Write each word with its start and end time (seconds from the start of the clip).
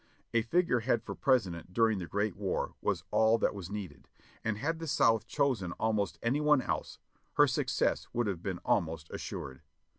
A 0.33 0.41
figurehead 0.41 1.03
for 1.03 1.13
President 1.13 1.73
during 1.73 1.99
the 1.99 2.07
great 2.07 2.35
war 2.35 2.73
was 2.81 3.03
all 3.11 3.37
that 3.37 3.53
was 3.53 3.69
needed, 3.69 4.07
and 4.43 4.57
had 4.57 4.79
the 4.79 4.87
South 4.87 5.27
chosen 5.27 5.73
almost 5.73 6.17
any 6.23 6.41
one 6.41 6.63
else, 6.63 6.97
her 7.33 7.45
success 7.45 8.07
would 8.11 8.25
have 8.25 8.41
been 8.41 8.57
almost 8.65 9.11
assured. 9.11 9.61